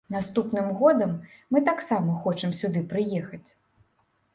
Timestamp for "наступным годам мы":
0.13-1.63